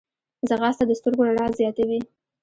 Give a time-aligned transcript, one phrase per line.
[0.49, 1.99] ځغاسته د سترګو رڼا زیاتوي